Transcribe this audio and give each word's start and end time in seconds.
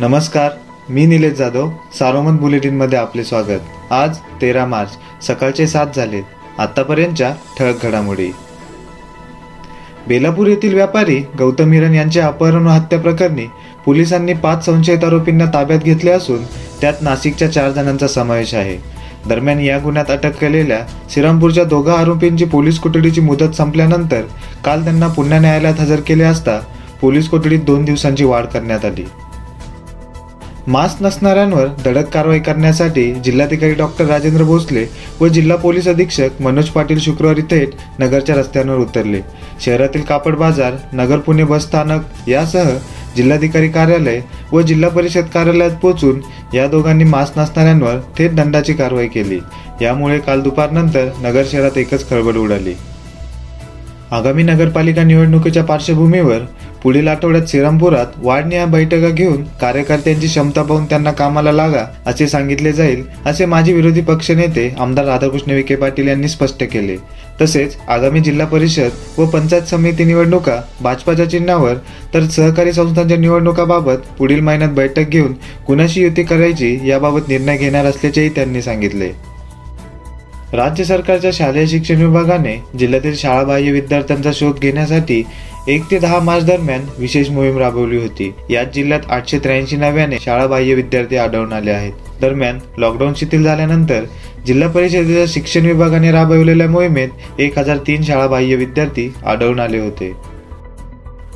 नमस्कार 0.00 0.50
मी 0.90 1.04
निलेश 1.06 1.32
जाधव 1.36 1.70
सारोमत 1.98 2.38
बुलेटिनमध्ये 2.40 2.98
आपले 2.98 3.24
स्वागत. 3.24 3.92
आज 3.92 4.18
तेरा 4.42 4.64
मार्च 4.66 5.24
सकाळचे 5.26 5.66
सात 5.66 5.96
झाले 5.96 6.20
आतापर्यंतच्या 6.58 7.32
ठळक 7.58 7.84
घडामोडी. 7.86 8.30
बेलापूर 10.08 10.46
येथील 10.46 10.74
व्यापारी 10.74 11.18
गौतम 11.38 11.72
हिरण 11.72 11.94
यांच्या 11.94 12.26
अपहरण 12.26 12.66
व 12.66 12.70
हत्या 12.70 12.98
प्रकरणी 12.98 13.46
पोलिसांनी 13.84 14.34
पाच 14.34 14.64
संशयित 14.66 15.04
आरोपींना 15.04 15.50
ताब्यात 15.54 15.84
घेतले 15.84 16.10
असून 16.10 16.44
त्यात 16.80 17.02
नाशिकच्या 17.02 17.52
चार 17.52 17.70
जणांचा 17.70 18.08
समावेश 18.08 18.54
आहे. 18.54 18.76
दरम्यान 19.28 19.60
या 19.60 19.78
गुन्ह्यात 19.78 20.10
अटक 20.10 20.40
केलेल्या 20.40 20.84
श्रीरामपूरच्या 21.10 21.64
दोघा 21.64 21.94
आरोपींची 21.94 22.44
पोलीस 22.44 22.78
कोठडीची 22.78 23.20
मुदत 23.20 23.56
संपल्यानंतर 23.56 24.22
काल 24.64 24.84
त्यांना 24.84 25.08
पुन्हा 25.08 25.38
न्यायालयात 25.38 25.80
हजर 25.80 26.00
केले 26.00 26.24
असता 26.24 26.60
पोलीस 27.00 27.28
कोठडीत 27.28 27.60
दोन 27.60 27.84
दिवसांची 27.84 28.24
वाढ 28.24 28.44
करण्यात 28.44 28.84
आली. 28.84 29.04
मास्क 30.70 31.02
नसणाऱ्यांवर 31.02 31.66
धडक 31.84 32.08
कारवाई 32.08 32.38
करण्यासाठी 32.38 33.04
जिल्हाधिकारी 33.24 33.74
डॉक्टर 33.74 34.04
राजेंद्र 34.06 34.44
भोसले 34.44 34.84
व 35.20 35.28
जिल्हा 35.28 35.56
पोलीस 35.56 35.86
अधीक्षक 35.88 36.42
मनोज 36.42 36.68
पाटील 36.70 36.98
शुक्रवारी 36.98 37.42
थेट 37.50 37.70
नगरच्या 37.98 38.34
रस्त्यांवर 38.36 38.76
उतरले. 38.76 39.20
शहरातील 39.64 40.02
कापड 40.02 40.36
बाजार 40.36 40.74
नगर 40.92 41.18
पुणे 41.18 41.44
बस 41.44 41.62
स्थानक 41.62 42.28
यासह 42.28 42.70
जिल्हाधिकारी 43.16 43.68
कार्यालय 43.68 44.20
व 44.52 44.60
जिल्हा 44.60 44.90
परिषद 44.90 45.24
कार्यालयात 45.34 45.76
पोहोचून 45.82 46.20
या 46.54 46.66
दोघांनी 46.66 47.04
मास्क 47.04 47.38
नसणाऱ्यांवर 47.38 47.98
थेट 48.18 48.36
दंडाची 48.36 48.72
कारवाई 48.72 49.08
केली. 49.08 49.40
यामुळे 49.82 50.18
काल 50.18 50.40
दुपारनंतर 50.40 51.08
नगर 51.22 51.42
शहरात 51.52 51.78
एकच 51.78 52.08
खळबळ 52.10 52.36
उडाली. 52.36 52.74
आगामी 54.10 54.42
नगरपालिका 54.42 55.02
निवडणुकीच्या 55.02 55.64
पार्श्वभूमीवर 55.64 56.38
पुढील 56.82 57.08
आठवड्यात 57.08 57.46
श्रीरामपुरात 57.48 58.06
वाढण्या 58.16 58.64
बैठका 58.66 59.08
घेऊन 59.08 59.42
कार्यकर्त्यांची 59.60 60.26
क्षमता 60.26 60.62
पाहून 60.62 60.84
त्यांना 60.84 61.10
कामाला 61.12 61.52
लागा 61.52 61.84
असे 62.06 62.28
सांगितले 62.28 62.72
जाईल 62.72 63.04
असे 63.26 63.46
माजी 63.46 63.72
विरोधी 63.72 64.00
पक्षनेते 64.00 64.68
आमदार 64.78 65.04
राधाकृष्ण 65.04 65.52
विखे 65.52 65.76
पाटील 65.76 66.08
यांनी 66.08 66.28
स्पष्ट 66.28 66.64
केले. 66.64 66.96
तसेच 67.40 67.76
आगामी 67.88 68.20
जिल्हा 68.20 68.46
परिषद 68.46 69.18
व 69.18 69.26
पंचायत 69.26 69.62
समिती 69.62 70.04
निवडणुका 70.04 70.60
भाजपाच्या 70.82 71.30
चिन्हावर 71.30 71.74
तर 72.14 72.26
सहकारी 72.26 72.72
संस्थांच्या 72.72 73.16
निवडणुकाबाबत 73.16 74.12
पुढील 74.18 74.40
महिन्यात 74.40 74.70
बैठक 74.70 75.08
घेऊन 75.08 75.32
कुणाशी 75.66 76.02
युती 76.02 76.22
करायची 76.22 76.78
याबाबत 76.88 77.28
निर्णय 77.28 77.56
घेणार 77.56 77.84
असल्याचेही 77.84 78.28
त्यांनी 78.28 78.62
सांगितले. 78.62 79.10
राज्य 80.52 80.84
सरकारच्या 80.84 81.30
शालेय 81.32 81.66
शिक्षण 81.66 81.96
विभागाने 81.96 82.56
जिल्ह्यातील 82.78 83.14
शाळाबाह्य 83.16 83.70
विद्यार्थ्यांचा 83.70 84.30
शोध 84.34 84.58
घेण्यासाठी 84.58 85.22
एक 85.68 85.82
ते 85.90 85.98
दहा 85.98 86.18
मार्च 86.20 86.44
दरम्यान 86.44 86.84
विशेष 86.98 87.28
मोहीम 87.30 87.58
राबवली 87.58 87.96
होती. 87.96 88.32
यात 88.50 88.66
जिल्ह्यात 88.74 89.00
आठशे 89.10 89.38
त्र्याऐंशी 89.38 89.76
नव्याने 89.76 90.16
शाळाबाह्य 90.20 90.74
विद्यार्थी 90.74 91.16
आढळून 91.16 91.52
आले 91.52 91.70
आहेत. 91.70 91.92
दरम्यान 92.20 92.58
लॉकडाऊन 92.78 93.12
शिथिल 93.16 93.44
झाल्यानंतर 93.44 94.04
जिल्हा 94.46 94.68
परिषदेच्या 94.68 95.24
शिक्षण 95.28 95.66
विभागाने 95.66 96.12
राबवलेल्या 96.12 96.68
मोहिमेत 96.68 97.40
एक 97.40 97.58
हजार 97.58 97.76
तीन 97.76 98.02
शाळाबाह्य 98.02 98.54
विद्यार्थी 98.54 99.12
आढळून 99.26 99.60
आले 99.60 99.78
होते. 99.78 100.12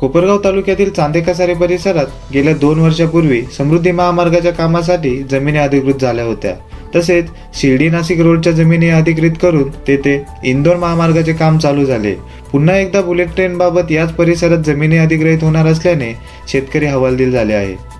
कोपरगाव 0.00 0.38
तालुक्यातील 0.44 0.90
चांदेकासारे 0.90 1.54
परिसरात 1.54 2.32
गेल्या 2.32 2.54
दोन 2.54 2.78
वर्षापूर्वी 2.78 3.42
समृद्धी 3.42 3.90
महामार्गाच्या 3.90 4.52
कामासाठी 4.52 5.16
जमिनी 5.22 5.58
अधिकृत 5.58 5.94
झाल्या 6.00 6.24
होत्या. 6.24 6.52
तसेच 6.94 7.26
शिर्डी 7.54 7.88
नाशिक 7.88 8.20
रोडच्या 8.20 8.52
जमिनी 8.52 8.88
अधिकृत 8.88 9.38
करून 9.42 9.68
तेथे 9.86 10.22
इंदोर 10.44 10.76
महामार्गाचे 10.76 11.32
काम 11.32 11.58
चालू 11.58 11.84
झाले. 11.84 12.14
पुन्हा 12.52 12.76
एकदा 12.76 13.00
बुलेट 13.02 13.34
ट्रेन 13.34 13.58
बाबत 13.58 13.90
याच 13.90 14.12
परिसरात 14.12 14.58
जमिनी 14.58 14.96
अधिग्रहित 14.96 15.42
होणार 15.42 15.66
असल्याने 15.66 16.12
शेतकरी 16.48 16.86
हवालदिल 16.86 17.32
झाले 17.32 17.54
आहे 17.54 17.97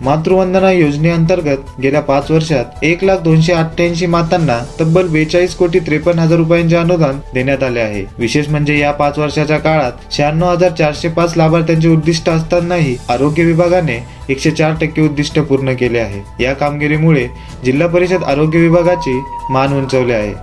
मातृवंदना 0.00 0.70
योजनेअंतर्गत 0.70 1.80
गेल्या 1.82 2.00
पाच 2.00 2.30
वर्षात 2.30 2.84
एक 2.84 3.02
लाख 3.04 3.18
दोनशे 3.18 3.52
अठ्ठ्याऐंशी 3.52 4.06
मातांना 4.06 4.58
तब्बल 4.80 5.08
बेचाळीस 5.08 5.54
कोटी 5.54 5.78
त्रेपन्न 5.78 6.18
हजार 6.18 6.38
रुपयांचे 6.38 6.76
अनुदान 6.76 7.18
देण्यात 7.34 7.62
आले 7.62 7.80
आहे. 7.80 8.04
विशेष 8.18 8.48
म्हणजे 8.48 8.78
या 8.78 8.92
पाच 8.92 9.18
वर्षाच्या 9.18 9.58
काळात 9.58 9.92
शहाण्णव 10.12 10.50
हजार 10.50 10.70
चारशे 10.70 11.08
पाच 11.08 11.36
लाभार्थ्यांचे 11.36 11.88
उद्दिष्ट 11.88 12.28
असतानाही 12.28 12.96
आरोग्य 13.08 13.44
विभागाने 13.44 13.98
एकशे 14.28 14.50
चार 14.50 14.74
टक्के 14.80 15.02
उद्दिष्ट 15.02 15.38
पूर्ण 15.38 15.74
केले 15.74 15.98
आहे. 15.98 16.44
या 16.44 16.52
कामगिरीमुळे 16.54 17.26
जिल्हा 17.64 17.88
परिषद 17.88 18.24
आरोग्य 18.24 18.58
विभागाची 18.58 19.20
मान 19.50 19.72
उंचवले 19.72 20.14
आहे. 20.14 20.34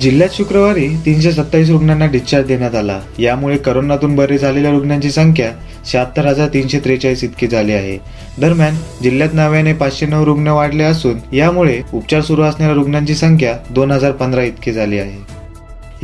जिल्ह्यात 0.00 0.30
शुक्रवारी 0.32 0.88
तीनशे 1.06 1.32
सत्तावीस 1.32 1.70
रुग्णांना 1.70 2.06
डिस्चार्ज 2.06 2.46
देण्यात 2.46 2.74
आला. 2.74 3.00
यामुळे 3.18 3.56
करोनातून 3.56 4.14
बरे 4.16 4.38
झालेल्या 4.38 4.70
रुग्णांची 4.70 5.10
संख्या 5.10 5.50
शहात्तर 5.92 6.26
हजार 6.26 6.48
तीनशे 6.48 6.78
त्रेचाळीस 6.78 7.24
इतकी 7.24 7.46
झाली 7.46 7.72
आहे. 7.72 7.98
दरम्यान 8.40 8.74
जिल्ह्यात 9.02 9.30
नव्याने 9.32 9.72
पाचशे 9.72 10.06
नऊ 10.06 10.24
रुग्ण 10.24 10.48
वाढले 10.48 10.84
असून 10.84 11.34
यामुळे 11.34 11.80
उपचार 11.94 12.20
सुरू 12.20 12.42
असणाऱ्या 12.42 12.74
रुग्णांची 12.74 13.14
संख्या 13.14 13.58
दोन 13.70 13.90
हजार 13.90 14.12
पंधरा 14.12 14.42
इतकी 14.42 14.72
झाली 14.72 14.98
आहे. 14.98 15.44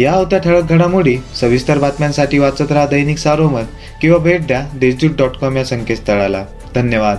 या 0.03 0.13
होत्या 0.13 0.39
ठळक 0.39 0.63
घडामोडी 0.63 1.17
सविस्तर 1.41 1.79
बातम्यांसाठी 1.79 2.39
वाचत 2.39 2.73
राहा 2.73 2.87
दैनिक 2.87 3.19
सारोमत 3.19 3.65
किंवा 4.03 4.19
भेट 4.19 4.47
द्या 4.47 4.67
देशदूत 4.75 5.17
डॉट 5.17 5.37
कॉम 5.37 5.57
या 5.57 5.65
संकेतस्थळाला. 5.65 6.45
धन्यवाद. 6.75 7.17